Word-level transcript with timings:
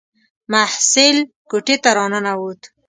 محصل 0.51 1.15
کوټې 1.49 1.75
ته 1.83 1.89
را 1.97 2.05
ننووت. 2.11 2.61